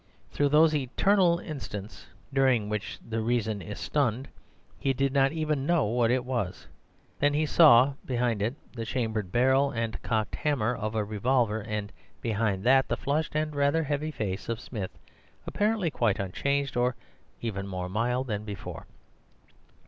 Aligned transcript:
Through 0.31 0.49
those 0.49 0.73
eternal 0.73 1.37
instants 1.37 2.07
during 2.33 2.69
which 2.69 2.97
the 3.07 3.21
reason 3.21 3.61
is 3.61 3.79
stunned 3.79 4.29
he 4.79 4.93
did 4.93 5.13
not 5.13 5.31
even 5.31 5.67
know 5.67 5.85
what 5.85 6.09
it 6.09 6.25
was. 6.25 6.65
Then 7.19 7.35
he 7.35 7.45
saw 7.45 7.93
behind 8.03 8.41
it 8.41 8.55
the 8.73 8.83
chambered 8.83 9.31
barrel 9.31 9.69
and 9.69 10.01
cocked 10.01 10.33
hammer 10.37 10.73
of 10.73 10.95
a 10.95 11.03
revolver, 11.05 11.61
and 11.61 11.93
behind 12.19 12.63
that 12.63 12.87
the 12.87 12.97
flushed 12.97 13.35
and 13.35 13.55
rather 13.55 13.83
heavy 13.83 14.09
face 14.09 14.49
of 14.49 14.59
Smith, 14.59 14.89
apparently 15.45 15.91
quite 15.91 16.17
unchanged, 16.17 16.75
or 16.75 16.95
even 17.39 17.67
more 17.67 17.87
mild 17.87 18.25
than 18.25 18.43
before. 18.43 18.87